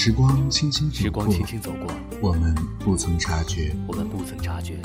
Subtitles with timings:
[0.00, 3.74] 时光轻轻时光轻轻走过，我们不曾察觉。
[3.88, 4.78] 我们不曾察觉。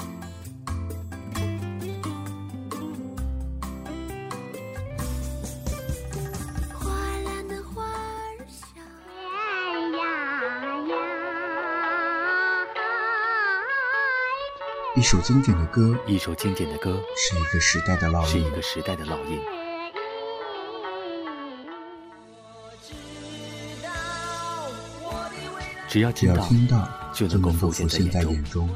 [14.96, 19.63] 一首经典的歌，一首经典的歌，是一个时代的烙印，是一个时代的烙印。
[25.94, 26.34] 只要听
[26.66, 28.68] 到，就能够浮现在眼中。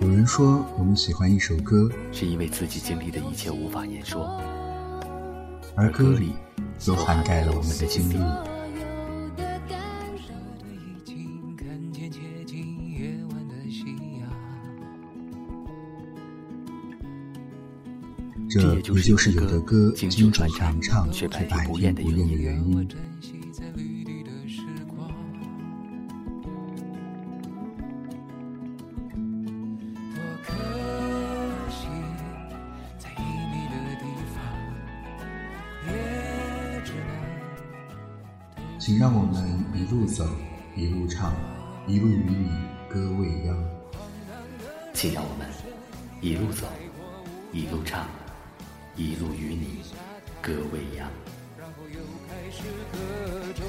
[0.00, 4.40] 有人说，我们喜欢一首歌，是因为自己经历的一切无法言说，
[5.76, 6.32] 而歌里
[6.86, 8.53] 都涵盖了我们的经历。
[18.94, 20.48] 这也就是有的歌经传
[20.80, 22.88] 唱却百听不厌的原因。
[38.78, 40.24] 请让我们一路走，
[40.76, 41.34] 一路唱，
[41.88, 42.48] 一路与你
[42.88, 43.56] 歌未央。
[44.92, 45.48] 请让我们
[46.20, 46.68] 一路走，
[47.52, 48.06] 一路唱。
[48.96, 49.82] 一路与你
[50.40, 51.10] 歌未央。
[51.58, 53.66] 然后又开始各种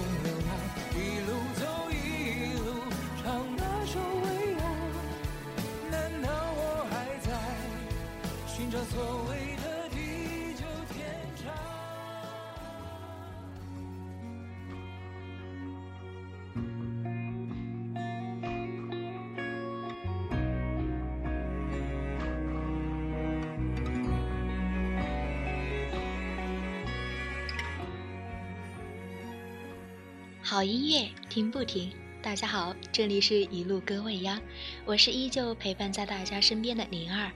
[30.47, 31.91] 好音乐听不停，
[32.21, 34.39] 大家好，这里是一路歌未央，
[34.85, 37.31] 我是依旧陪伴在大家身边的灵儿。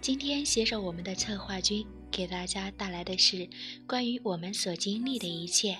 [0.00, 3.46] 今天携手我们的策划君，给大家带来的是
[3.86, 5.76] 关于我们所经历的一切。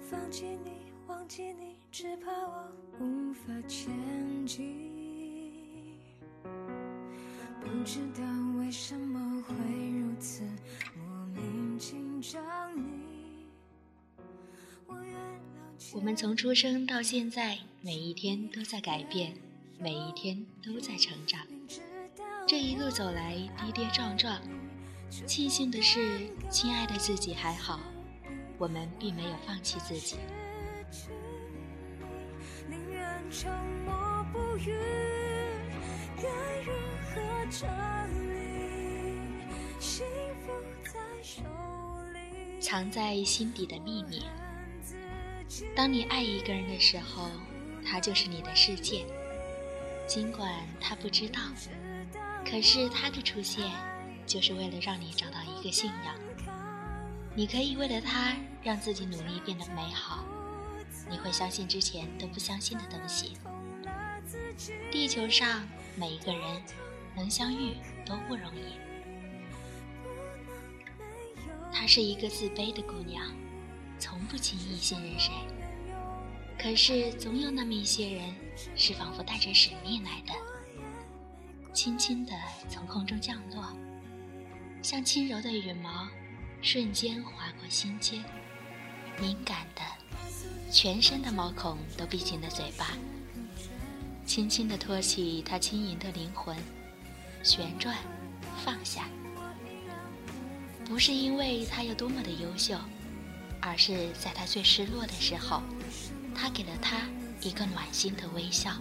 [0.00, 0.72] 放弃你，
[1.06, 3.94] 忘记你，只怕我无法前
[4.44, 4.95] 进。
[7.66, 8.22] 不知道
[8.58, 9.54] 为什么会
[9.90, 10.42] 如此
[10.96, 12.40] 莫名紧张。
[12.76, 13.46] 你
[15.92, 19.34] 我们从出生到现在，每一天都在改变，
[19.80, 21.44] 每一天都在成长。
[22.46, 24.40] 这一路走来，跌跌撞撞。
[25.26, 27.80] 庆幸的是，亲爱的自己还好，
[28.58, 30.16] 我们并没有放弃自己。
[32.68, 33.52] 宁愿沉
[33.84, 34.72] 默不语，
[42.60, 44.24] 藏在心底的秘密。
[45.74, 47.30] 当你爱一个人的时候，
[47.84, 49.06] 他就是你的世界。
[50.06, 51.40] 尽管他不知道，
[52.44, 53.64] 可是他的出现，
[54.26, 56.14] 就是为了让你找到一个信仰。
[57.34, 60.24] 你可以为了他，让自己努力变得美好。
[61.08, 63.36] 你会相信之前都不相信的东西。
[64.90, 66.62] 地球上每一个人。
[67.16, 68.76] 能相遇都不容易。
[71.72, 73.26] 她是一个自卑的姑娘，
[73.98, 75.32] 从不轻易信任谁。
[76.58, 78.34] 可是总有那么一些人，
[78.74, 80.32] 是仿佛带着使命来的，
[81.72, 82.32] 轻轻地
[82.68, 83.76] 从空中降落，
[84.82, 86.08] 像轻柔的羽毛，
[86.62, 88.24] 瞬间划过心间，
[89.20, 89.82] 敏感的，
[90.72, 92.96] 全身的毛孔都闭紧了嘴巴，
[94.24, 96.56] 轻轻地托起她轻盈的灵魂。
[97.42, 97.96] 旋转，
[98.64, 99.08] 放下，
[100.84, 102.76] 不是因为他有多么的优秀，
[103.60, 105.62] 而是在他最失落的时候，
[106.34, 107.02] 他给了他
[107.40, 108.72] 一个暖心的微笑。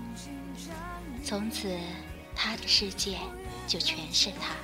[1.23, 1.77] 从此，
[2.35, 3.19] 他的世界
[3.67, 4.55] 就全是他。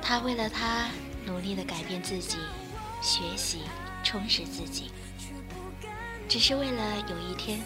[0.00, 0.88] 他为了他
[1.26, 2.38] 努力的改变自己，
[3.00, 3.62] 学习
[4.02, 4.90] 充实自己，
[6.28, 7.60] 只是为了有一天。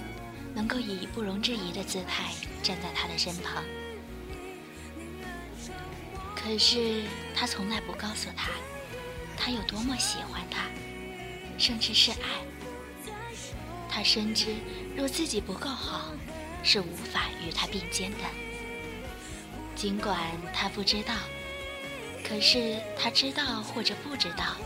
[0.55, 2.33] 能够以不容置疑的姿态
[2.63, 3.65] 站在他的身旁，
[6.35, 8.51] 可是他从来不告诉他，
[9.37, 10.67] 他有多么喜欢他，
[11.59, 12.19] 甚至是爱。
[13.89, 14.55] 他深知，
[14.97, 16.13] 若自己不够好，
[16.63, 18.19] 是无法与他并肩的。
[19.75, 20.19] 尽管
[20.53, 21.15] 他不知道，
[22.23, 24.57] 可是他知道或者不知道，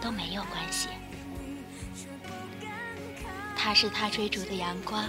[0.00, 0.88] 都没有关系。
[3.56, 5.04] 他是他追逐的阳光。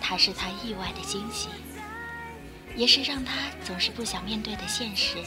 [0.00, 1.48] 它是他意外的惊喜，
[2.76, 5.18] 也是让他总是不想面对的现实。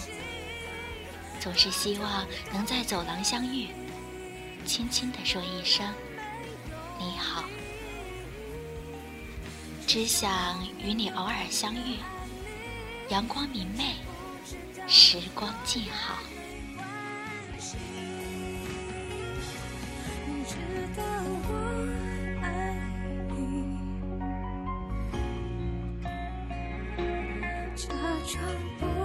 [1.39, 3.67] 总是希望能在走廊相遇，
[4.65, 5.85] 轻轻地说一声
[6.99, 7.43] “你好”，
[9.87, 11.97] 只想与你偶尔相遇，
[13.09, 13.95] 阳光明媚，
[14.87, 16.17] 时光静好。
[28.27, 28.41] 唱
[28.77, 28.96] 不。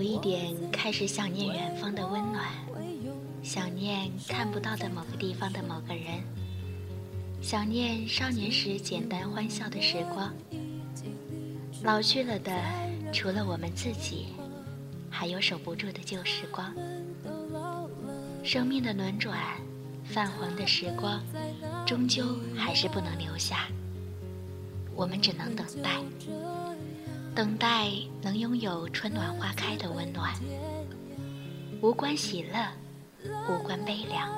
[0.00, 2.42] 有一点开始想念远方的温暖，
[3.42, 6.24] 想念看不到的某个地方的某个人，
[7.42, 10.32] 想念少年时简单欢笑的时光。
[11.82, 12.50] 老去了的，
[13.12, 14.28] 除了我们自己，
[15.10, 16.74] 还有守不住的旧时光。
[18.42, 19.38] 生命的轮转，
[20.02, 21.22] 泛黄的时光，
[21.86, 22.24] 终究
[22.56, 23.68] 还是不能留下。
[24.94, 26.00] 我们只能等待。
[27.34, 27.90] 等待
[28.20, 30.34] 能拥有春暖花开的温暖，
[31.80, 32.66] 无关喜乐，
[33.48, 34.28] 无关悲凉。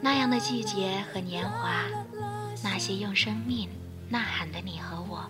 [0.00, 1.84] 那样的季节和年华，
[2.62, 3.68] 那些用生命
[4.08, 5.24] 呐喊的你和我，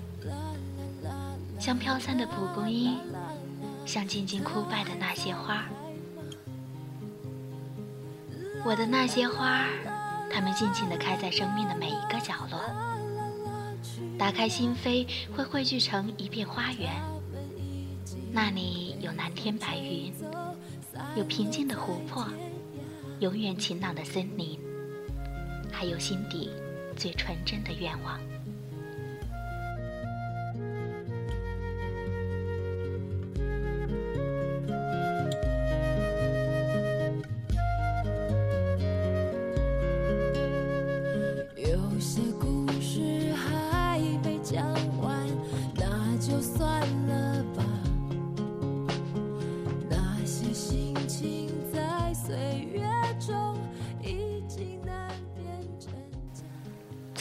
[1.58, 2.98] 像飘散的蒲公英，
[3.86, 5.64] 像静静枯败的那些花。
[8.64, 9.66] 我的那些花，
[10.30, 12.91] 它们静静地开在生命的每一个角落。
[14.18, 16.90] 打开心扉，会汇聚成一片花园。
[18.32, 20.12] 那里有蓝天白云，
[21.16, 22.26] 有平静的湖泊，
[23.20, 24.58] 永远晴朗的森林，
[25.70, 26.50] 还有心底
[26.96, 28.18] 最纯真的愿望。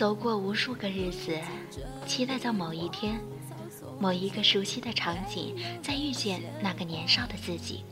[0.02, 1.40] 走过无数个日子，
[2.08, 3.22] 期待在某一天，
[4.00, 7.86] 某一个熟悉的场景，再遇见那个年少的自己，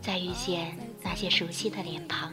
[0.00, 2.32] 再遇见那些熟悉的脸庞。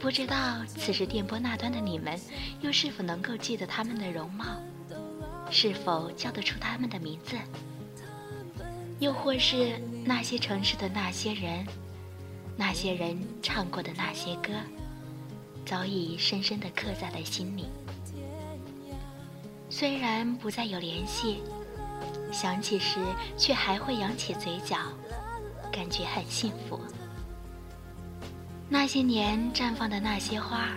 [0.00, 2.18] 不知道此时电波那端的你们，
[2.60, 4.44] 又是否能够记得他们的容貌，
[5.48, 7.36] 是否叫得出他们的名字，
[8.98, 11.64] 又或是那些城市的那些人，
[12.56, 14.50] 那些人唱过的那些歌。
[15.64, 17.66] 早已深深地刻在了心里。
[19.68, 21.42] 虽然不再有联系，
[22.32, 22.98] 想起时
[23.36, 24.76] 却还会扬起嘴角，
[25.70, 26.80] 感觉很幸福。
[28.68, 30.70] 那些年绽放的那些花，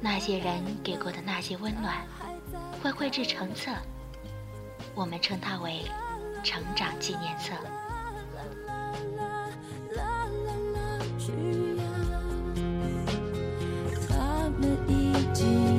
[0.00, 2.06] 那些人给过的那些温暖，
[2.82, 3.70] 会绘制成册，
[4.94, 5.82] 我们称它为
[6.42, 7.52] 成长纪念册。
[15.34, 15.69] deep.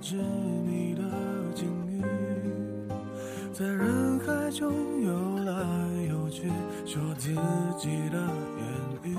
[0.00, 1.02] 执迷的
[1.54, 2.00] 境遇，
[3.52, 5.52] 在人海中游来
[6.08, 6.50] 游去，
[6.86, 7.30] 说自
[7.78, 8.18] 己的
[8.58, 8.66] 言
[9.02, 9.16] 语。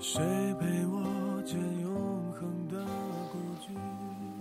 [0.00, 0.20] 谁
[0.60, 2.84] 陪我见永恒的
[3.32, 3.70] 孤寂？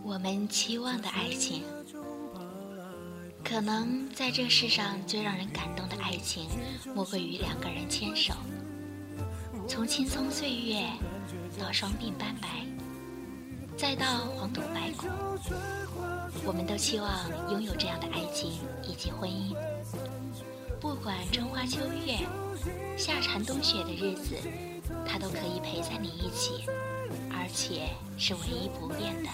[0.04, 1.64] 我们期望的爱情，
[3.44, 6.48] 可能在这世上最让人感动的爱情，
[6.94, 8.34] 莫过于两个人牵手，
[9.68, 10.86] 从青葱岁月
[11.60, 12.67] 到双鬓斑白，
[13.78, 15.06] 再到黄土白骨，
[16.44, 19.56] 我们都期望拥有这样的爱情以及婚姻。
[20.80, 22.18] 不管春花秋月、
[22.98, 24.36] 夏蝉冬雪的日子，
[25.06, 26.66] 他都可以陪在你一起，
[27.30, 29.30] 而且是唯一不变的。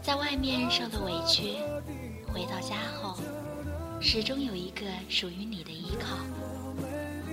[0.00, 1.56] 在外面受了委屈，
[2.32, 3.18] 回到家后，
[4.00, 6.16] 始终有一个属于你的依靠，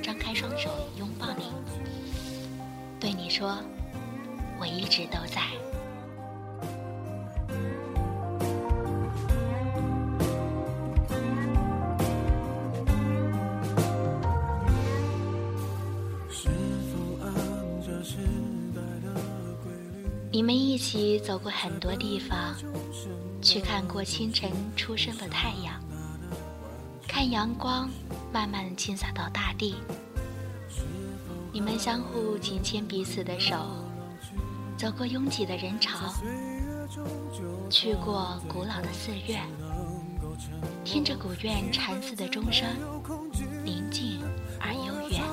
[0.01, 1.51] 张开双手拥抱你，
[2.99, 3.59] 对你说
[4.59, 5.41] ：“我一直都在。”？
[20.29, 22.53] 你们一起走过很多地方，
[23.41, 25.81] 去看过清晨初升的太阳，
[27.07, 27.89] 看阳光
[28.31, 29.77] 慢慢倾洒到大地。
[31.51, 33.55] 你们相互紧牵彼此的手，
[34.77, 36.13] 走过拥挤的人潮，
[37.67, 39.41] 去过古老的寺院，
[40.85, 42.67] 听着古院禅寺的钟声，
[43.65, 44.21] 宁静
[44.59, 45.23] 而悠远。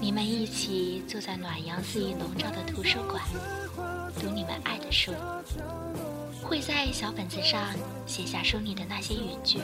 [0.00, 3.24] 你们一起坐在暖阳肆意笼罩的图书馆，
[4.20, 5.12] 读你们爱的书，
[6.42, 9.60] 会在小本子上写下书里的那些语句。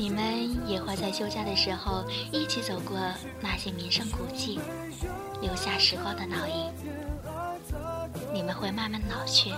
[0.00, 2.02] 你们也会在休假的时候
[2.32, 2.98] 一起走过
[3.38, 4.58] 那些名胜古迹，
[5.42, 6.72] 留下时光的烙印。
[8.32, 9.52] 你们会慢慢老去，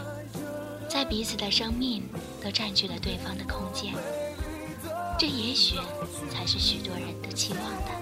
[0.88, 2.02] 在彼此的生命
[2.42, 3.94] 都占据了对方的空间。
[5.16, 5.76] 这也许
[6.28, 7.92] 才是许多人都期望的。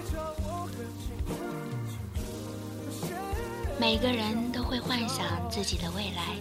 [3.79, 6.35] 每个人都会幻想自己的未来，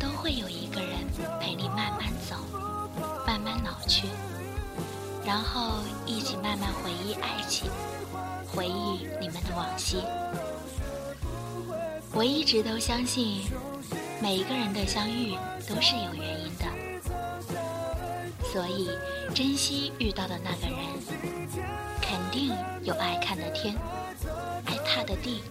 [0.00, 0.90] 都会有一个人
[1.38, 2.34] 陪你慢慢走，
[3.26, 4.08] 慢慢老去，
[5.24, 7.70] 然后一起慢慢回忆爱情，
[8.46, 10.02] 回忆你们的往昔。
[12.12, 13.42] 我一直都相信，
[14.20, 15.36] 每一个人的相遇
[15.68, 16.64] 都是有原因的。
[18.52, 18.90] 所以，
[19.34, 20.76] 珍惜遇到的那个人，
[22.02, 22.52] 肯定
[22.82, 23.74] 有爱看的天，
[24.66, 25.42] 爱踏的地。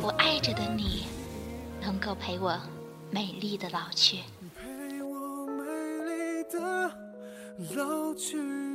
[0.00, 1.06] 我爱着的你，
[1.80, 2.58] 能够陪我
[3.10, 4.20] 美丽的老去。
[7.70, 8.71] 老去。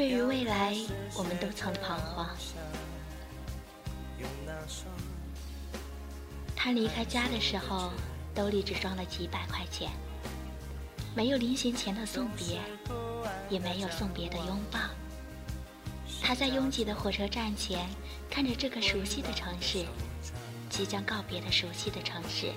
[0.00, 0.74] 对于未来，
[1.14, 2.26] 我们都曾彷徨。
[6.56, 7.92] 他离开家的时候，
[8.34, 9.90] 兜里只装了几百块钱，
[11.14, 12.62] 没有临行前的送别，
[13.50, 14.80] 也没有送别的拥抱。
[16.22, 17.86] 他在拥挤的火车站前，
[18.30, 19.84] 看着这个熟悉的城市，
[20.70, 22.54] 即将告别的熟悉的城市，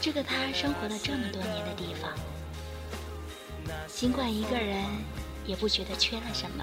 [0.00, 2.12] 这个他生活了这么多年的地方。
[3.86, 4.84] 尽管一个人。
[5.48, 6.62] 也不觉得缺了什么，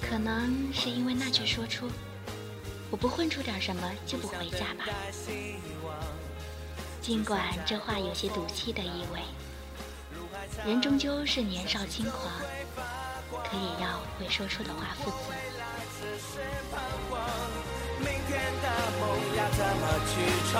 [0.00, 1.90] 可能是因为那句说出
[2.92, 4.86] “我不混出点什么就不回家吧”。
[7.02, 9.18] 尽管这话有些赌气的意味，
[10.64, 12.30] 人终究是年少轻狂，
[13.42, 15.16] 可也要为说出的话负责。
[17.98, 18.68] 明天的
[19.00, 19.02] 梦
[19.36, 20.12] 要怎么去
[20.52, 20.54] 闯？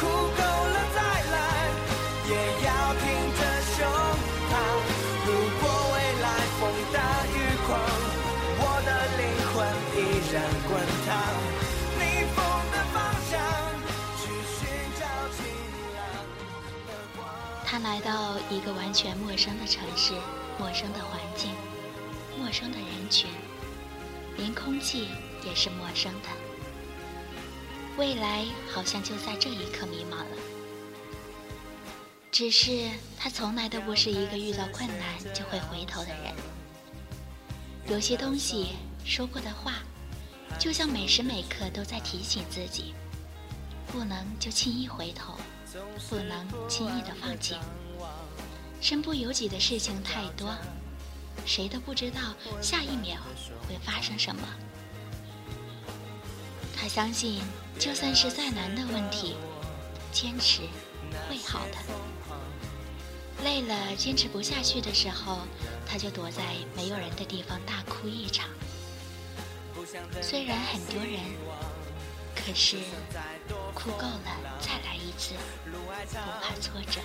[0.00, 1.13] 哭够了再
[17.84, 20.14] 来到一个完全陌生的城市，
[20.58, 21.50] 陌生的环境，
[22.38, 23.28] 陌生的人群，
[24.38, 25.08] 连空气
[25.44, 26.28] 也是陌生的。
[27.98, 30.36] 未来好像就在这一刻迷茫了。
[32.32, 32.88] 只是
[33.18, 36.34] 他从来都不是一个遇到困难就会回头的人。
[37.86, 38.70] 有些东西
[39.04, 39.74] 说过的话，
[40.58, 42.94] 就像每时每刻都在提醒自己，
[43.92, 45.34] 不能就轻易回头，
[46.08, 47.56] 不能轻易的放弃。
[48.80, 50.54] 身不由己的事情太多，
[51.46, 52.20] 谁都不知道
[52.60, 53.20] 下一秒
[53.66, 54.42] 会发生什么。
[56.76, 57.40] 他相信，
[57.78, 59.36] 就算是再难的问题，
[60.12, 60.62] 坚持
[61.28, 61.78] 会好的。
[63.42, 65.38] 累了，坚持不下去的时候，
[65.86, 66.42] 他就躲在
[66.76, 68.48] 没有人的地方大哭一场。
[70.20, 71.20] 虽然很多人，
[72.34, 72.76] 可是
[73.74, 75.34] 哭够了再来一次，
[75.66, 77.00] 不怕挫折。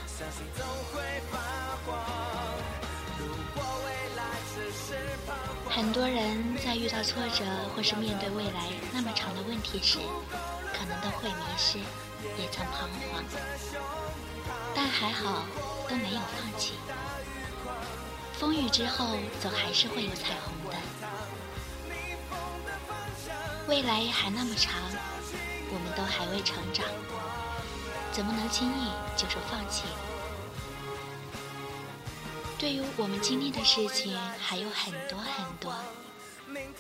[5.70, 7.44] 很多人在遇到挫折
[7.76, 10.00] 或是面对未来那么长的问题时，
[10.74, 11.80] 可能都会迷失，
[12.38, 13.24] 也曾彷徨，
[14.76, 15.44] 但还好。
[15.90, 16.74] 都没有放弃，
[18.34, 20.78] 风雨之后总还是会有彩虹的。
[23.68, 24.72] 未来还那么长，
[25.72, 26.86] 我们都还未成长，
[28.12, 29.84] 怎么能轻易就说放弃？
[32.58, 35.74] 对于我们经历的事情还有很多很多，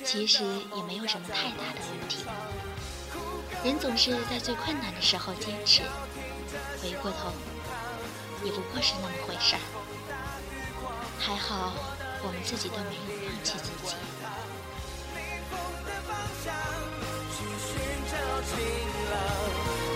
[0.03, 0.43] 其实
[0.75, 2.25] 也没有什么太大的问题。
[3.63, 5.83] 人总是在最困难的时候坚持，
[6.81, 7.31] 回过头。
[8.41, 9.61] 也不过是那么回事儿，
[11.19, 11.73] 还好
[12.23, 13.95] 我们自己都没有放弃自己。
[18.49, 18.57] 晴
[19.11, 19.13] 朗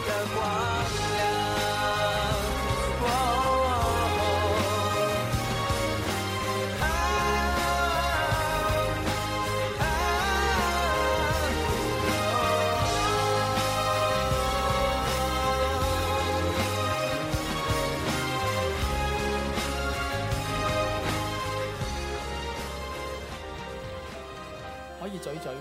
[0.05, 0.37] 的光
[1.13, 1.17] 亮
[24.99, 25.51] 可以追追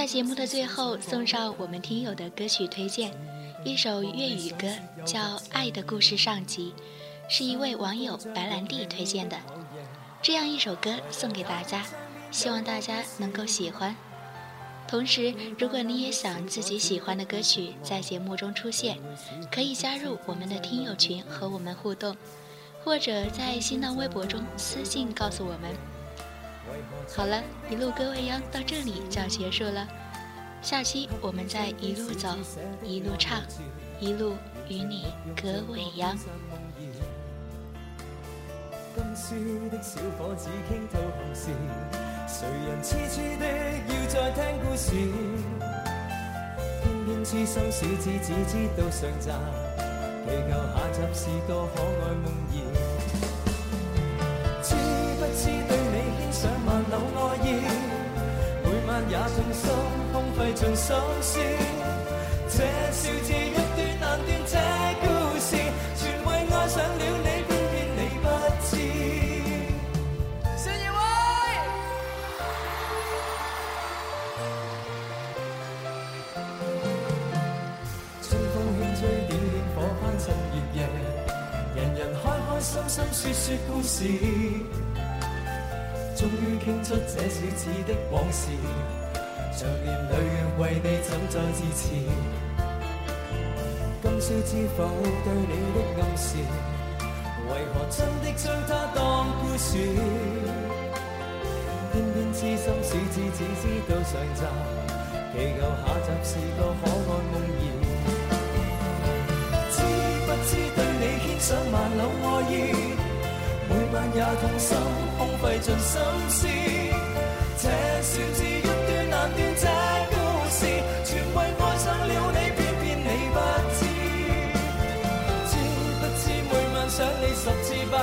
[0.00, 3.12] 在节目的最后，送上我们听友的歌曲推荐，
[3.66, 4.66] 一首粤语歌
[5.04, 6.72] 叫《爱的故事上集》，
[7.30, 9.36] 是一位网友白兰地推荐的。
[10.22, 11.84] 这样一首歌送给大家，
[12.30, 13.94] 希望大家能够喜欢。
[14.88, 18.96] 同时，如果你也想自己喜欢的歌曲在节目中出现，
[19.52, 22.16] 可以加入我们的听友群和我们互动，
[22.82, 25.89] 或者在新浪微博中私信告诉我们。
[27.16, 29.86] 好了，一路歌未央到这里就要结束了，
[30.62, 32.28] 下期我们再一路走，
[32.82, 33.40] 一路唱，
[33.98, 34.36] 一路
[34.68, 35.06] 与你
[35.40, 36.16] 歌未央。
[42.26, 43.44] 谁人痴痴的
[43.88, 44.92] 要再听故事？
[46.82, 49.30] 偏偏痴心小子只知道上集，
[50.26, 51.82] 祈求下集是个可爱
[52.14, 52.99] 梦儿。
[59.30, 59.70] 每晚也痛心，
[60.12, 61.38] 空费尽心思。
[62.48, 62.56] 这
[62.90, 63.64] 笑字一段
[64.00, 64.54] 难断，这
[65.00, 65.06] 故
[65.38, 65.48] 事
[65.96, 67.28] 全为爱上了你。
[67.46, 68.26] 偏偏你不
[68.66, 68.70] 知。
[78.22, 79.30] 春風輕吹，烈
[79.74, 80.76] 火翻墻葉葉，
[81.76, 83.94] 人人開開心心说说故事，
[86.16, 88.42] 终于倾出这小子的往事，
[89.56, 91.82] 长年累月为你怎再支持？
[94.02, 94.78] 今宵知否
[95.24, 96.28] 对你的暗示，
[97.48, 98.98] 为何真的将它当
[99.40, 99.68] 故事？
[101.92, 104.40] 偏偏痴心小子只知道上集，
[105.32, 107.62] 祈求下集是个可爱梦儿。
[109.72, 109.76] 知
[110.26, 112.52] 不知对你牵上万缕爱意，
[113.68, 114.68] 每晚也痛心，
[115.18, 115.92] 空费尽心
[116.30, 116.38] 思。
[117.58, 117.64] 这
[118.00, 118.40] 笑字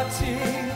[0.05, 0.66] 十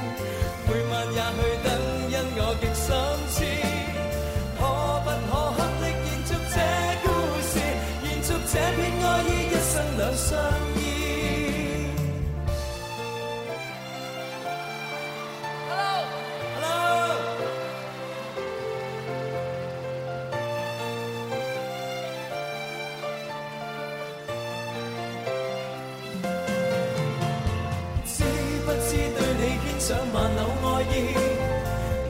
[29.91, 30.93] 你牵上万缕爱意，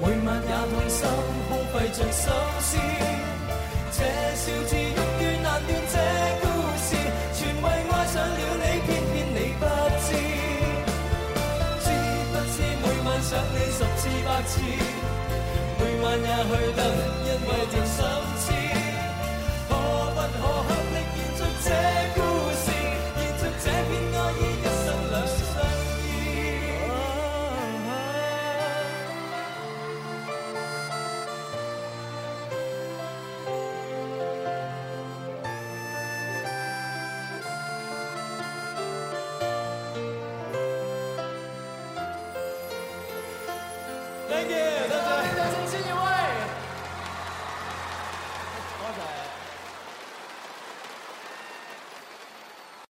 [0.02, 1.02] 每晚也痛心
[1.50, 2.24] 空费尽心
[2.60, 2.78] 思。
[3.92, 3.98] 这
[4.36, 4.78] 笑字欲
[5.18, 5.96] 断难断，这
[6.42, 6.46] 故
[6.78, 6.90] 事
[7.34, 9.66] 全为爱上了你，偏偏你不
[10.06, 10.08] 知。
[11.82, 11.86] 知
[12.32, 14.52] 不知每晚想你十次百次，
[15.80, 16.80] 每晚也去等，
[17.26, 18.31] 因为尽心。